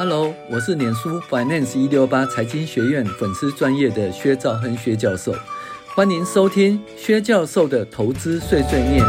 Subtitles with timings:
[0.00, 5.34] Hello，我是脸书 Finance 一六八财经学院粉丝专业的薛兆亨薛教授，
[5.96, 9.04] 欢迎收听薛教授的投资碎碎念。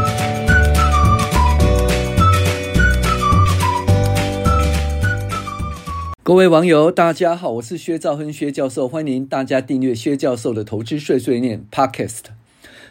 [6.24, 12.22] 各位网友，大家好，我是薛兆亨薛教授，欢迎大家订阅薛教授的投资碎碎念 Podcast。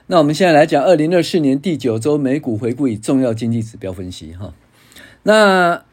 [0.07, 4.53] 那我们现在来讲二零二四年第九周美股回顾与重要经济指标分析哈。
[5.23, 5.83] 那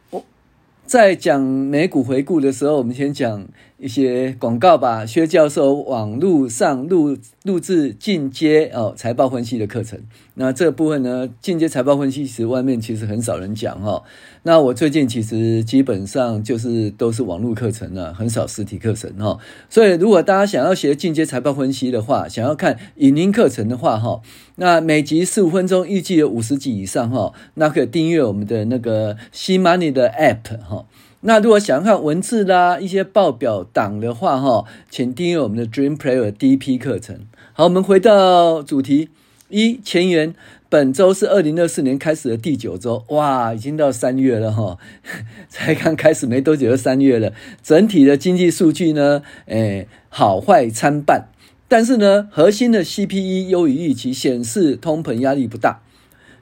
[0.87, 3.45] 在讲美股回顾的时候，我们先讲
[3.79, 5.05] 一些广告吧。
[5.05, 10.01] 薛教授网络上录录制进阶哦财报分析的课程。
[10.35, 14.03] 那这部分呢，进阶财报分析其实外面其实很少人讲哈。
[14.43, 19.39] 那我最近其实基本上就是都是网络课程了，很少实体课程哈。
[19.71, 24.21] 所以如果大家想要学进阶财报分析的话，想要看影音课程的话哈，
[24.57, 30.87] 那每集十五分钟，预计有五十集以上哈，那可以订阅我们的那个 CMoney 的 App 哈。
[31.27, 37.27] 那如果想要看文字啦一些报表档的话哈，请订阅我们的 Dream Player 第一批课程。
[37.53, 39.09] 好，我们回到主题
[39.49, 40.35] 一前言。
[40.69, 44.79] 本周是二零二四年开始的第九周，哇，已经到三月了哈，
[45.49, 47.33] 才刚开始没多久就三月了。
[47.61, 51.29] 整体的经济数据呢，诶，好坏参半，
[51.67, 55.81] 但是呢，核心的 C P E 优于预期，显示通膨压力不大。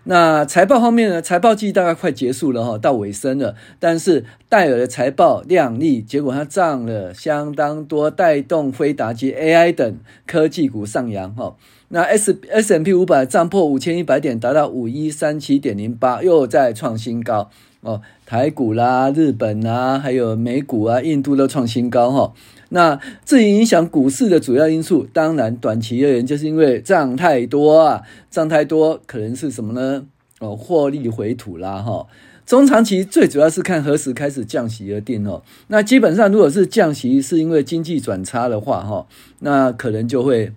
[0.05, 11.57] 那财报方面呢，财报季大概快结束了哈，到尾声了，但是戴尔的财报亮丽，结果它涨了相当多，带动辉达及 AI 等科技股上扬哈。
[11.89, 17.49] 那 S S&P 五百涨破五千一百点，达到五一三七点零八，又再创新高
[17.81, 18.03] 哦。
[18.27, 22.33] 台股啦、日本啦，还有美股啊、印度都创新高哈。
[22.75, 30.05] 那至于影响股市的主要因素，当然短期而言，就是因为涨太多啊，涨太多可能是什么呢？
[30.41, 32.07] 哦，获利回吐啦哈。
[32.45, 35.43] 中长期最主要是看何时开始降息而定哦。
[35.69, 39.07] 那基本上如果是降息是因为经济转差的话哈，
[39.39, 40.53] 那可能就会。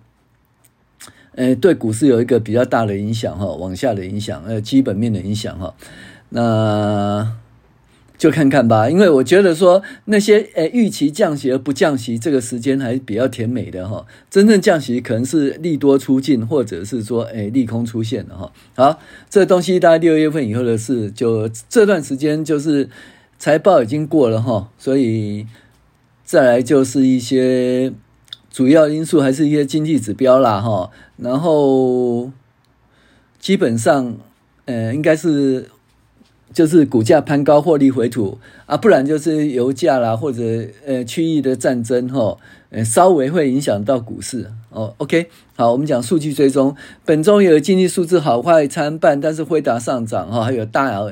[1.34, 5.72] 呃，对股市有一个比较大的影响哈，往下的影响，呃，基本面的影响哈，
[6.30, 7.32] 那
[8.18, 8.90] 就看看吧。
[8.90, 14.04] 因为我觉得说那些呃预期降息而不降息，这个时间还是比较甜美的哈。
[14.28, 18.52] 真正降息可能是利多出尽，或者是说呃利空出现的哈。
[18.74, 22.90] 好，这东西大概六月份以后的事，就这段时间就是
[23.38, 25.46] 财报已经过了哈，所以
[26.24, 27.92] 再来就是一些。
[28.50, 32.32] 主要因素还是一些经济指标啦，哈，然后
[33.38, 34.16] 基本上，
[34.64, 35.68] 呃，应该是
[36.52, 40.42] 就是股价攀高，获利回吐啊，不然就是油价啦，或者
[40.86, 42.36] 呃区域的战争，哈，
[42.70, 44.94] 呃，稍微会影响到股市哦。
[44.98, 51.06] OK，好，我们讲数据追踪，本周有经济数字好坏参半，但是辉达上涨，哈，还有大。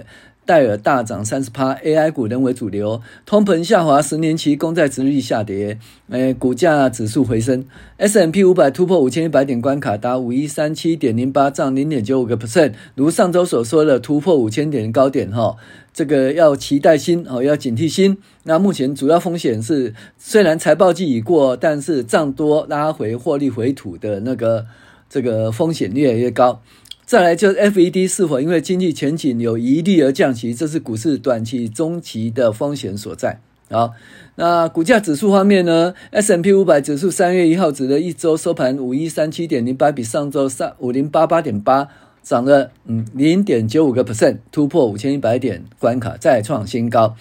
[0.47, 3.03] 戴尔大涨三十趴，AI 股仍为主流。
[3.27, 5.77] 通膨下滑，十年期公债殖利率下跌，
[6.09, 7.65] 诶，股价指数回升。
[7.97, 12.75] ，S M P 五百突破五千一百点关卡，达五一三七点零八，涨零点九五个 percent。
[12.95, 15.57] 如上周所说的，突破五千点高点，哈，
[15.93, 18.17] 这个要期待新，哦，要警惕新。
[18.45, 24.65] 那目前主要风险是，虽然财报季已过，但是涨多拉回获利回吐的那个
[25.11, 26.63] 这个风险越来越高。
[27.07, 33.41] 再来就是 FED 是否因为经济前景有疑虑而降息，这是股市短期、中期的风险所在。
[33.71, 33.93] 好，
[34.35, 41.89] 那股价指数方面呢？S&P 五百指数三月一号指的一周收盘五一三七点零八，比上周三五零八八点八
[42.25, 47.15] 涨了嗯零点九五个 percent，突破五千一百点关卡，再创新高。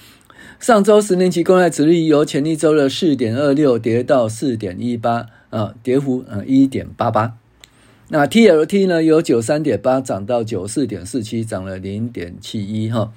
[0.59, 7.33] 上周十年期公债殖利率由前一周的四点二六跌到四点一八啊，跌幅嗯一点八八。
[8.17, 13.11] 那 TLT 呢，由九三点八涨到九四点四七，涨了零点七一哈。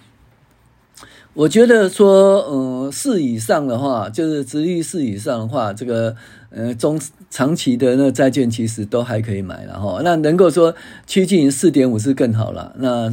[1.35, 6.17] 我觉得说，嗯，四以上的话，就是殖利率四以上的话，这个，
[6.51, 7.01] 呃，中
[7.31, 10.01] 长期的那债券其实都还可以买了哈。
[10.03, 10.75] 那能够说
[11.07, 12.75] 趋近于四点五是更好了。
[12.79, 13.09] 那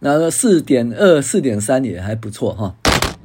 [0.00, 2.74] 那四点二、四点三也还不错哈。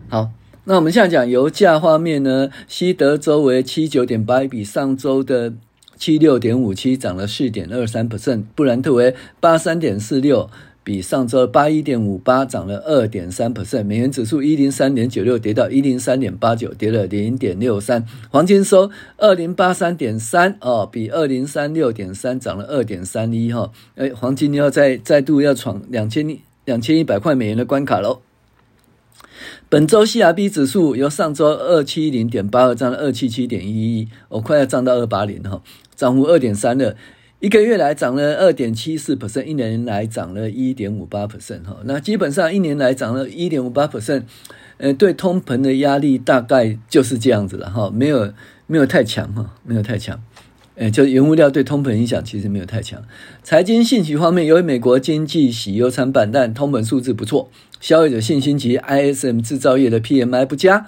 [0.09, 0.29] 好，
[0.65, 5.53] 那我们现在讲油价方面呢，西德州为七九点八，比上周的。
[6.01, 10.49] 七六点五七涨了四点二三 percent，布兰特为八三点四六，
[10.83, 13.85] 比上周八一点五八涨了二点三 percent。
[13.85, 18.03] 美元指数一零三点九六跌到一零三点八九，跌了零点六三。
[18.31, 23.71] 黄金收二零八三点三哦，比二零三六点三涨了二点三一哈。
[23.93, 28.21] 哎，黄金要再再度要闯两千两千一百块美元的关卡喽。
[29.69, 35.61] 本周 CRB 指数由上周二七零点八二涨到二七七点一一，我快要涨到二八零哈。
[35.95, 36.95] 涨幅二点三二，
[37.39, 41.77] 一个月来涨了二点七四 percent，一年来涨了一点五八 percent 哈。
[41.85, 44.23] 那基本上一年来涨了一点五八 percent，
[44.77, 48.33] 呃，对通膨的压力大概就是这样子了哈，没有
[48.67, 50.21] 没有太强哈，没有太强。
[50.75, 53.03] 呃，就原物料对通膨影响其实没有太强。
[53.43, 60.87] 财经信息方面，由于美国经济喜忧参半，但通膨数字不错，消费者信心及 ISM 制造业的 PMI 不佳。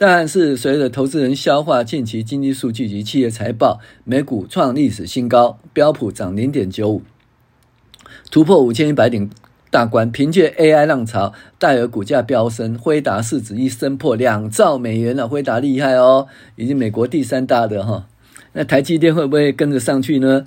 [0.00, 7.02] 但是随着投资人消化近期经济数据及企业财报，美股创历史新高，标普涨零点九五，
[8.30, 9.28] 突破五千一百点
[9.72, 10.08] 大关。
[10.08, 15.26] 凭借 AI 浪潮，戴尔股价飙升，辉达市值一升破两兆美元了。
[15.26, 18.06] 辉达厉害哦，已经美国第三大的哈。
[18.52, 20.46] 那台积电会不会跟着上去呢？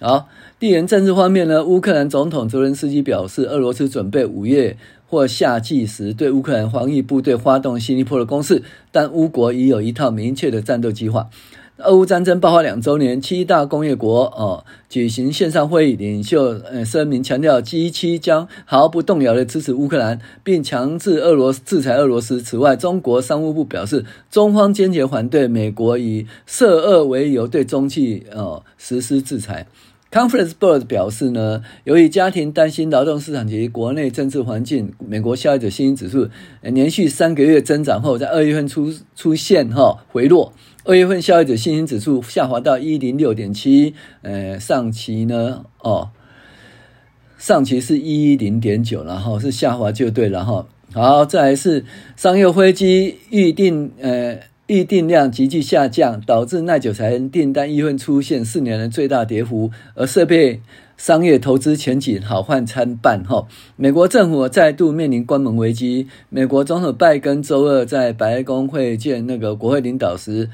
[0.00, 0.28] 好，
[0.60, 4.76] 地缘政治方面呢，乌克兰总统泽连斯基表示，俄罗斯准备五月
[5.12, 11.28] 或夏季时对乌克兰防御部队发动新一波的攻势，但乌国已有一套明确的战斗计划。
[11.76, 22.40] 俄乌战争爆发两周年，七大工业国哦举行线上会议，领袖呃声明强调，G7 将毫不动摇地支持乌克兰，并强制俄罗斯制裁俄罗斯。
[22.40, 29.66] 此外，中国商务部表示，中方坚决反对美国以涉俄为由对中企哦实施制裁。
[30.12, 36.28] Conference Board 表示呢，由于家庭担心劳动市场及国内政治环境，美国消费者信心指数
[36.60, 40.52] 连续三个月增长后，在二月份出出现哈回落。
[40.84, 46.10] 二月份消费者信心指数下滑到一零六点七，呃，上期呢哦，
[47.38, 50.66] 上期是一一零点九，然后是下滑就对了哈。
[50.92, 51.86] 好，再来是
[52.16, 54.51] 商业飞机预定呃。
[54.68, 60.62] 预订量急剧下降，导致耐久材订单一月份出现四年的最大跌幅，而设备
[60.96, 63.24] 商业投资前景好坏参半。
[63.24, 66.06] 哈，美国政府再度面临关门危机。
[66.28, 70.48] 美国总统拜登周二在白宫会见那个国会领导时，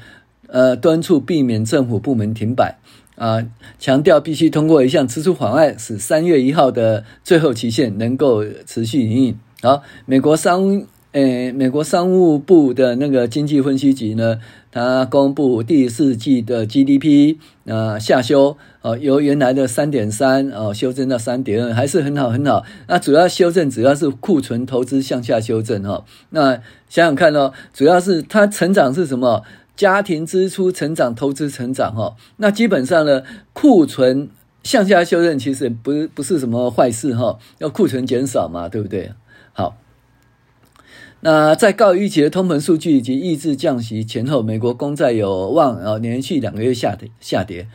[0.47, 2.79] 呃，敦促避免政府部门停摆，
[3.15, 3.45] 啊，
[3.77, 9.37] 强调必须通过一项支出法案，使三月一号的最后期限能够持续营运。
[9.61, 10.87] 好，美国商。
[11.13, 14.39] 诶，美国商务部的那个经济分析局呢，
[14.71, 22.63] 它公布第四季的 GDP 啊、下修，哦，由原来的三点三哦修正到三点二，还是很好很好。
[22.87, 26.05] 那主要修正主要是库存投资向下修正哈、哦。
[26.29, 26.53] 那
[26.87, 29.43] 想想看哦，主要是它成长是什么？
[29.75, 32.15] 家庭支出成长，投资成长哈、哦。
[32.37, 33.23] 那基本上呢，
[33.53, 34.29] 库存
[34.61, 39.11] 向下修正其实不不是什么坏事哈、哦，要库存减少嘛，对不对？
[41.21, 47.67] 那在高于预期的通膨数据以及抑制降息前后，美国公债有望啊连续两个月下跌下跌。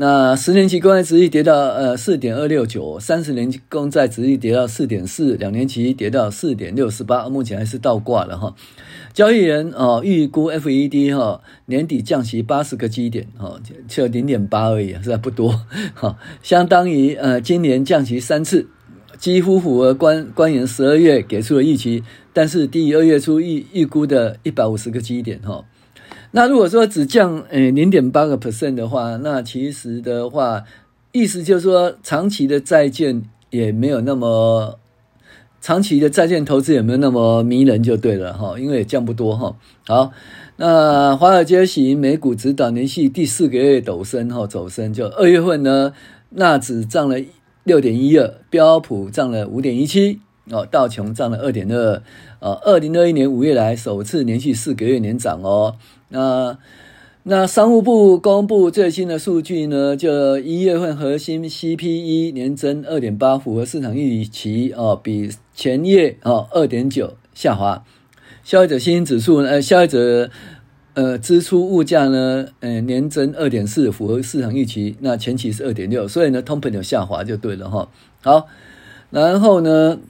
[0.00, 8.54] 那十年期公债殖利率跌到呃四点二六九，三十年期公债殖利率跌到四点四，两年期跌到四点六四八，目前还是倒挂了哈。
[9.12, 13.58] 交易人哦预估 FED 哈年底降息八十个基点哈，
[13.88, 15.62] 就零点八而已，实在不多
[15.94, 18.68] 哈，相当于呃今年降息三次。
[19.18, 25.64] 几乎符合官官员十二月给出的预期，但是低于二月初预预估的一百五十个基点哈。
[26.30, 30.62] 那如果说只降诶零点八个 percent 的话，那其实的话，
[31.10, 34.78] 意思就是说长期的债券也没有那么
[35.60, 39.56] 长期的债券投资也没有那么迷人就对了哈，因为也降不多哈。
[39.86, 40.12] 好，
[40.56, 45.92] 那华尔街型美股指导连续第四个月陡升哈走升，就二月份呢，
[46.30, 47.18] 纳指涨了。
[47.68, 50.20] 六点一二，标普涨了五点一七，
[50.50, 52.02] 哦，道琼涨了二点二，
[52.40, 55.76] 哦，二零二一年五月来首次连续四个月连涨哦。
[56.08, 56.56] 那
[57.24, 67.84] 那商务部公布最新的数据呢，就一月份核心 CPI 年增二点八，符合市场预期哦，比前月哦二点九下滑。
[68.42, 70.30] 消费者信心指数呢，呃，消费者。
[70.98, 74.96] 呃，支出物价呢，呃，年增二点四，符合市场预期。
[74.98, 77.88] 那前期是二点六，所以呢，通膨有下滑就对了哈。
[78.20, 78.48] 好，
[79.10, 80.00] 然后呢，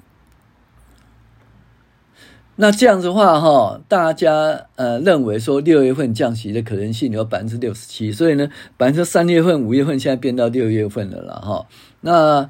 [2.57, 11.66] 那这样子的话哈，大家呃认为说六月份降息的可能性有百分之六十七，所以呢，百分之三月份、五月份现在变到六月份了啦哈。
[12.00, 12.49] 那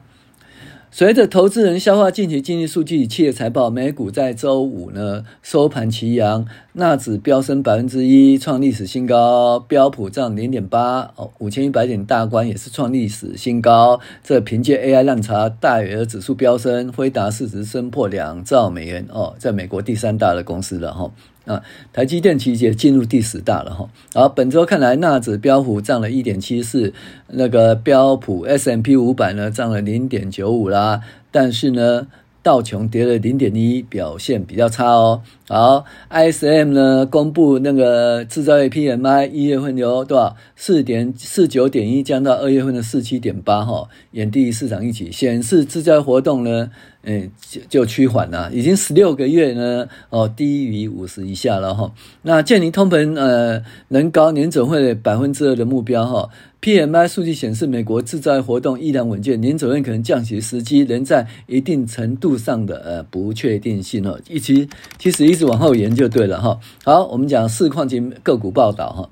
[0.90, 14.00] 随着投资人消化近期经济数据企业财报，美股在周五呢收盘齐扬，纳指飙升百分之一，创历史新高；标普涨零点八，哦，五千一百点大关也是创历史新高。
[14.24, 21.10] 这凭借 AI 浪潮，戴尔指数飙升，辉达市值升破两兆美元哦，在美国第三大的公司了哈。
[21.48, 21.62] 啊，
[21.92, 23.88] 台积电其实也进入第十大了哈。
[24.12, 26.92] 好，本周看来，纳指标普涨了一点七四，
[27.28, 31.00] 那个标普 S M P 五百呢涨了零点九五啦。
[31.30, 32.06] 但是呢，
[32.42, 35.22] 道琼跌了零点一，表现比较差哦。
[35.48, 46.70] 好，ISM 呢公布那个制造业 PMI 一月份由多少四点四九点一降到二月份的四七点八哈，远低于市场预期，显示制造业活动呢。
[47.08, 51.90] 诶就就趋缓了，已经十六个月呢，哦，低于五十以下了哈。
[52.20, 56.28] 那鉴于通膨呃能高年总会的百分之二的目标哈。
[56.60, 64.20] PMI 数据显示，美国制造业活动依然稳健，年总会可能降息时机仍在一定程度上的呃不确定性哦。
[64.28, 66.60] 一其其实一直往后延就对了哈。
[66.84, 69.08] 好，我们讲市况及个股报道哈。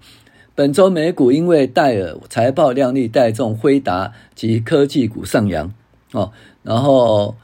[0.55, 5.73] 本周美股因为戴尔财报亮丽，带动辉达及科技股上扬
[6.13, 6.31] 哦，
[6.63, 7.35] 然后。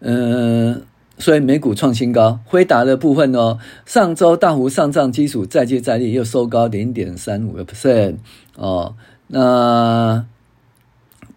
[0.00, 0.82] 嗯，
[1.18, 8.16] 所以美股创新高，辉达的部分哦，上周大幅上涨基础再接再厉，又收高零点三五个 percent
[8.56, 8.94] 哦。
[9.28, 10.24] 那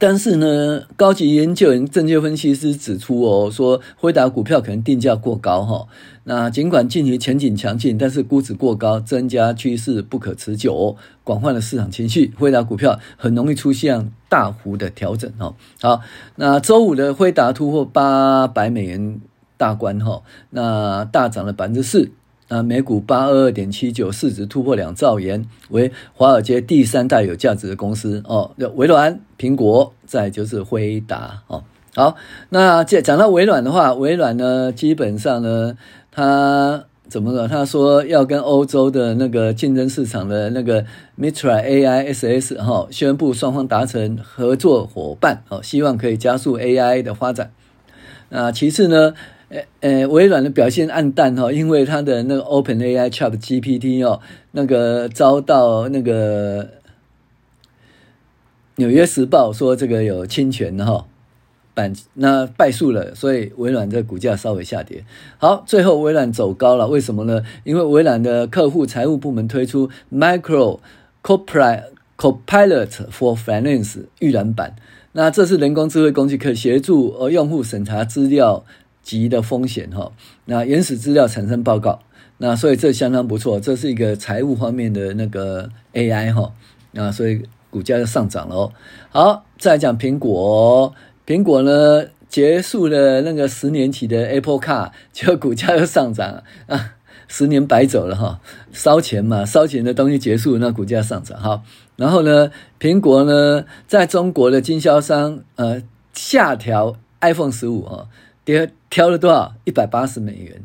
[0.02, 5.88] 但是呢，高级研究员、证券分析师指出哦，说辉达股票可能定价过高哈。
[6.24, 10.96] 那尽管近期前景强劲，但是估值过高，增加趋势不可持久。
[11.26, 15.54] 广泛的市场情绪，辉达股票很容易出现大幅的调整哈。
[15.82, 16.02] 好，
[16.38, 19.20] 那周五的辉达突破八百美元
[19.58, 22.12] 大关哈，那大涨了百分之四。
[22.52, 28.52] 那每股八二二点七九，市值突破两兆元，为华尔街第三大有价值的公司哦。
[28.76, 31.64] 微软、苹果，再就是辉达哦。
[31.96, 32.16] 好，
[32.50, 35.78] 那讲讲到微软的话，微软呢，基本上呢，
[36.12, 37.48] 他怎么说？
[37.48, 40.86] 他说要跟欧洲的那个竞争市场的那个
[41.20, 47.52] Mitra AI SS 哈，宣布双方达成合作伙伴哦，希望可以加速 AI 的发展。
[48.30, 49.14] 那其次呢？
[49.50, 56.70] 呃呃，微软的表现黯淡哈，因为它的那个 OpenAI ChatGPT 哦，那个遭到那个
[58.76, 61.08] 纽约时报说这个有侵权哈，
[61.74, 65.04] 版那败诉了，所以微软的股价稍微下跌。
[65.40, 67.44] 好，最后微软走高了，为什么呢？
[67.64, 70.80] 因为微软的客户财务部门推出 Micro
[71.24, 74.76] Copilot for Finance 预览版，
[75.14, 78.64] 那这是人工智慧工具，可协助呃用户审查资料。
[79.02, 80.12] 级的风险哈，
[80.46, 82.00] 那原始资料产生报告，
[82.38, 86.54] 那所以这相当不错，这是一个财务方面的那个 AI 哈，
[86.92, 88.72] 那所以股价就上涨了哦。
[89.10, 90.94] 好，再讲苹果，
[91.26, 96.96] 苹果呢结束了那个十年期的 Apple Car， 结果股价又上涨啊，
[97.28, 98.40] 十年白走了哈，
[98.72, 101.64] 烧钱嘛，烧钱的东西结束，那股价上涨哈。
[101.96, 105.82] 然后呢，苹果呢在中国的经销商呃
[106.14, 108.08] 下调 iPhone 十五啊。
[108.46, 109.54] 跌调了多少？
[109.66, 110.62] 一百八十美元，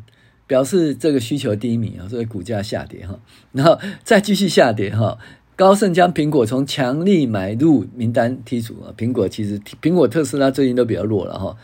[0.47, 3.19] 表示这个需求低迷啊，所以股价下跌哈，
[3.51, 5.17] 然后再继续下跌哈。
[5.55, 8.91] 高盛将苹果从强力买入名单剔除啊。
[8.97, 11.55] 苹果其实苹果、特斯拉最近都比较弱了哈。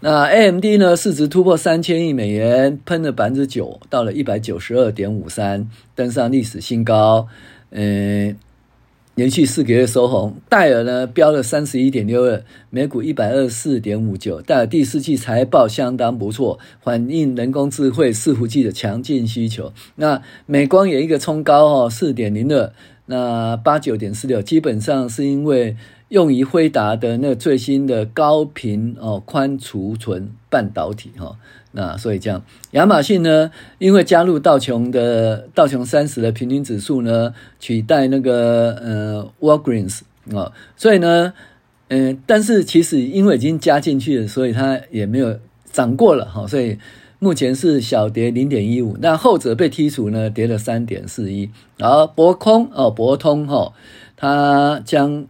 [0.00, 0.94] 那 AMD 呢？
[0.94, 7.26] 市值突破三千亿美元，喷了百分之九，到了一百九十二点五三，登上历史新高。
[7.70, 8.36] 嗯。
[9.14, 14.40] 连续四个月收红，戴尔呢飙了三十一点六二，每股一百二十四点五九。
[14.40, 19.70] 戴尔第四季财报相当不错，反映人工智慧伺服器的强劲需求。
[19.96, 22.72] 那美光有一个冲高哦，四点零二，
[23.04, 25.76] 那八九点四六，基本上是因为
[26.12, 31.38] 用于辉达的那最新的高频哦宽储存半导体哈。
[31.70, 40.00] 那所以这样，亚马逊呢，因为加入道琼的道琼三十的平均指数呢，取代那个呃 Walgreens
[40.36, 41.32] 啊，所以呢，
[41.88, 46.76] 嗯、但是其实因为已经加进去了，所以它也没有涨过了哈，所以
[47.18, 48.98] 目前是小跌零点一五。
[49.00, 51.48] 那后者被剔除呢，跌了三点四一。
[51.78, 53.72] 然后博空哦，博通哈，
[54.14, 55.26] 它将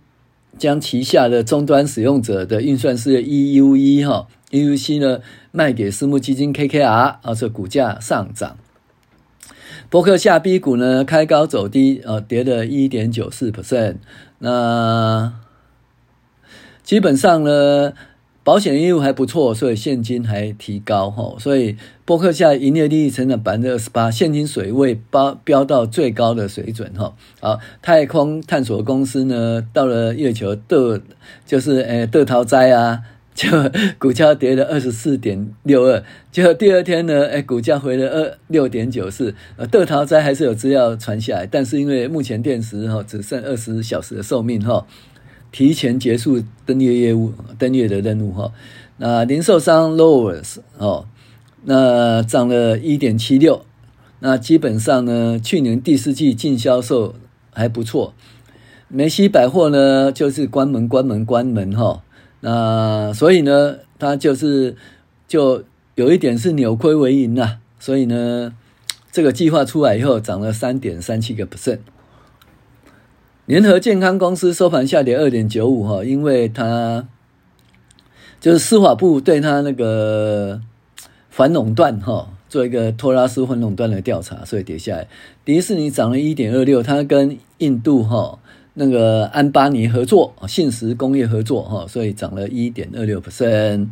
[0.62, 4.28] 将旗下的终端使用者的运算式 EUE 哈。
[4.52, 5.18] EUC 呢
[5.50, 8.56] 卖给私募基金 KKR，啊，这股价上涨。
[9.90, 13.96] 博克下 B 股呢开高走低，呃，跌了一点九四 percent。
[14.38, 15.32] 那
[16.84, 17.92] 基本上呢，
[18.44, 21.36] 保险业务还不错，所以现金还提高哈。
[21.38, 27.14] 所以波克夏营业利益成长百分之二十八，现金水位飙飙到最高的水准哈。
[27.40, 31.00] 好，太空探索公司呢到了月球的，
[31.46, 33.02] 就是呃豆桃栽啊。
[33.34, 33.48] 就
[33.98, 39.34] 股价跌了二十四点六二，结果第二天呢，哎，股价回了二六点九四。
[39.56, 44.86] 呃，豆桃斋还是有资料传下来，但是因为目前电池哈只剩二十小时的寿命哈，
[45.52, 48.50] 提前结束登月业务登月的任务哈。
[48.96, 51.06] 那零售商 Lowers 哦，
[51.64, 53.64] 那涨了一点七六。
[54.20, 57.14] 那基本上呢，去年第四季净销售
[57.52, 58.14] 还不错。
[58.88, 62.02] 梅西百货呢，就是关门关门关门哈。
[62.40, 64.76] 那所以呢，它就是
[65.26, 65.64] 就
[65.96, 67.58] 有一点是扭亏为盈呐。
[67.80, 68.54] 所以呢，
[69.10, 71.80] 这个计划出来以后涨了三点三七个 percent。
[73.52, 77.06] 联合健康公司收盘下跌二点九五哈，因为它
[78.40, 80.58] 就是司法部对它那个
[81.28, 85.06] 反垄断哈，做一个托拉斯反垄断的调查，所以跌下来。
[85.44, 88.38] 迪士尼涨了一点二六，它跟印度哈
[88.72, 93.88] 那个安巴尼合作，信实工业合作哈，所以涨了一点二六 percent。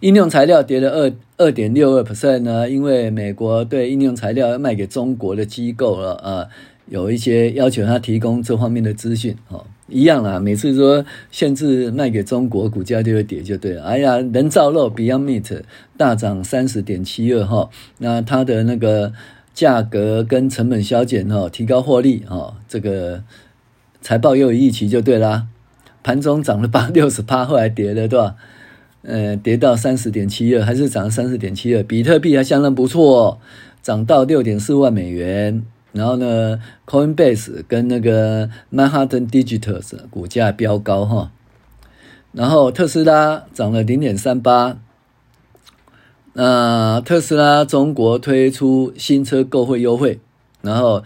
[0.00, 6.48] 应用材料跌了二二点六二 percent 呢，因为美国对应用材料要卖给中国的机构了啊，
[6.88, 9.64] 有一些要求他提供这方面的资讯哈。
[9.88, 13.84] 一样啦，每次说限制卖给中国，股价就会跌就对了。
[13.84, 15.62] 哎呀，人造肉 Beyond Meat
[15.96, 19.14] 大涨三十点七二哈，那它的那个
[19.54, 23.24] 价格跟成本削减哈，提高获利哈，这个
[24.02, 25.46] 财报又有预期就对啦。
[26.02, 28.36] 盘中涨了八 六十八，后来跌了对吧？
[29.02, 31.82] 呃，跌到三十点七二，还是涨了三十点七二。
[31.82, 33.40] 比特币还相当不错，
[33.80, 35.62] 涨到六点四万美元。
[35.92, 39.80] 然后呢，Coinbase 跟那个 Manhattan Digital
[40.10, 41.32] 股价飙高哈，
[42.32, 44.78] 然后特斯拉涨了零点三八，
[46.34, 50.20] 那特斯拉中国推出新车购汇优惠，
[50.60, 51.02] 然后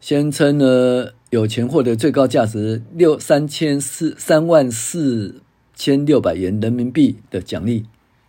[0.00, 5.42] 宣称呢有钱获得最高价值六三千四三万四
[5.74, 7.86] 千六百元人民币的奖励，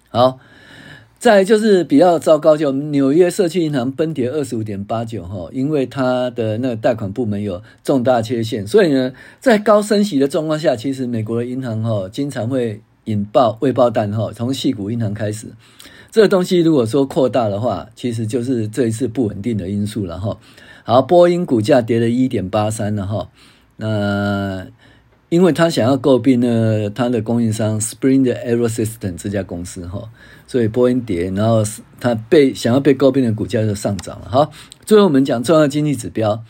[0.09, 0.39] 好。
[1.24, 15.48] 再就是比较糟糕，就纽约社区银行崩跌二十五点八九哈，因为它的那个贷款部门有重大缺陷，所以呢，在高升息的状况下，其实美国的银行哈经常会引爆未爆弹哈，从细谷银行开始，
[16.12, 20.38] 这个东西如果说扩大的话，其实就是这一次不稳定的因素了哈。
[20.84, 23.30] 好，波音股价跌了一点八三了哈，
[23.77, 24.68] 那
[25.33, 30.07] 因为他想要诟病呢，他的供应商 Spring Aerosystem 这家公司哈。
[30.45, 31.63] 所以波音跌，然后
[31.99, 34.27] 他被想要被诟病的股价就上涨了。
[34.29, 34.51] 好，
[34.85, 36.43] 最后我们讲重要经济指标。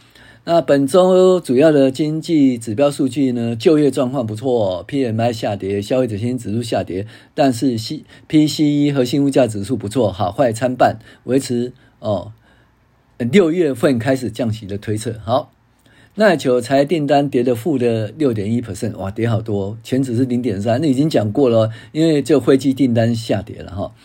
[0.43, 12.33] 那本周主要的经济指标数据呢，就业状况不错，PMI 下跌，消费者信心指数下跌，但是 C PCE 核心物价指数不错，好坏参半，维持哦。
[13.17, 15.15] 六月份开始降息的推测。
[15.23, 15.52] 好。
[16.15, 23.95] 耐久财订单跌的负的六点一 percent，哇，跌好多，前值是零点三，那已经讲过了，因为就飞机订单下跌了哈。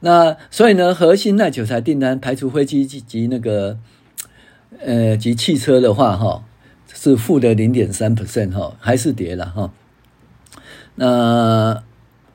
[0.00, 3.78] 那所以呢，核心耐久财订单排除飞机及及那个
[4.82, 6.44] 呃及汽车的话哈，
[6.94, 9.70] 是负的零点三 percent 哈，还是跌了哈。
[10.94, 11.82] 那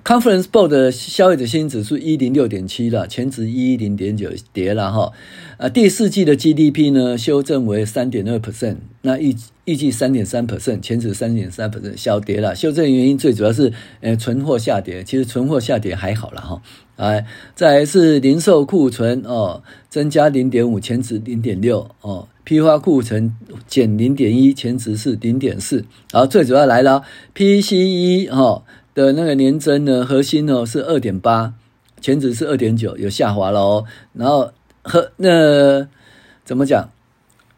[0.05, 5.11] Conference Board 的消费者信心指数一零六点七了，前值一零点九跌了哈。
[5.57, 12.55] 啊，第四季的 GDP 呢修正为三点二 percent，那预预计三点三 percent，前值三点三 percent，小跌了。
[12.55, 16.61] 修正原因最主要是呃存货下跌，其实存货下跌还好了哈。
[16.97, 23.33] 哎，再来是零售库存哦，增加零点五，前值零点六哦，批发库存
[23.65, 25.83] 减零点一，前值是零点四。
[26.11, 27.01] 好，最主要来了
[27.33, 28.61] PCE 哦。
[28.95, 31.53] 的那个年增呢，核心呢是二点八，
[32.01, 33.85] 前值是二点九，有下滑了哦。
[34.13, 35.87] 然后和那
[36.43, 36.89] 怎么讲？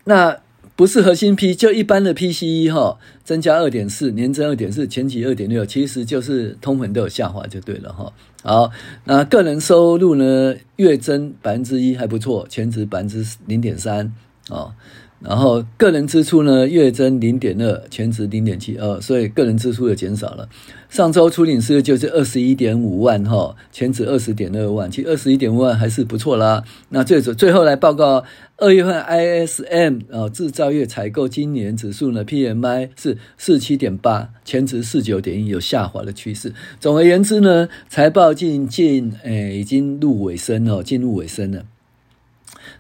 [0.04, 0.40] 那
[0.76, 8.14] 不是核心 P，就一般的 PCE 哈，增加二点四，年增二点四，前值二点六，其实就是通膨都有下滑就对了哈。
[8.44, 8.72] 好，
[9.06, 14.14] 那个人收入呢，月增百分之一还不错，前值百分之零点三
[14.50, 14.74] 哦。
[15.20, 20.48] 然后个人支出呢，月增零点二，前值零点七二，所以个人支出也减少了。
[20.90, 26.64] 上周初领是就是二十一点五万哈，前值二十点二万，其实二十一点五万还是不错啦。
[26.90, 28.24] 那最最后来报告
[28.58, 36.54] 二月份 ISM 啊制造业采购今年指数呢，PMI 是四七点八，前值四九点一，有下滑的趋势。
[36.80, 41.66] 总而言之呢，财报近近诶已经入尾声了，进入尾声了。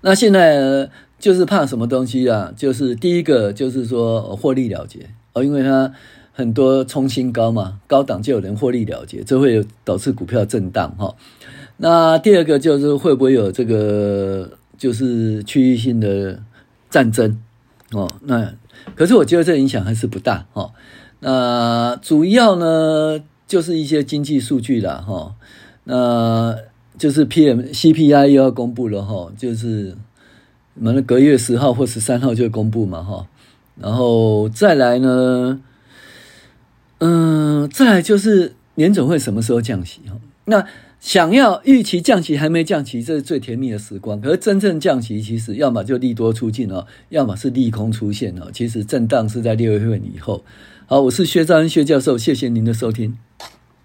[0.02, 0.90] 那现在？
[1.20, 2.54] 就是怕什么东西啊？
[2.56, 5.00] 就是第一个就是说获利了结
[5.34, 5.92] 哦，因为它
[6.38, 11.16] 很多冲新高嘛，高档就有人获利了结，这会导致股票震荡哈。
[11.78, 16.40] 那第二个就是会不会有这个就是区域性的
[16.92, 17.42] 战争
[17.92, 18.14] 哦？
[18.22, 18.54] 那
[18.94, 20.72] 可是我觉得这影响还是不大哈。
[21.22, 25.34] 那主要呢就是一些经济数据啦哈。
[25.86, 26.56] 那
[27.00, 29.98] 就是 PM CPI 又要公布了哈，就是。
[30.80, 33.26] 我们隔月十号或十三号就公布嘛，哈，
[33.82, 35.60] 然后再来呢，
[37.00, 40.20] 嗯，再来就是年总会什么时候降息哈？
[40.46, 40.66] 那
[41.00, 44.20] 想要预期降息还没降息，这是最甜蜜的时光。
[44.20, 48.50] 可是真正降息，其实要么就利多出尽哦，要么是利空出现哦。
[48.52, 50.44] 其实震荡是在六月份以后。
[50.88, 53.18] 好，我是薛兆恩薛教授，谢谢您的收听。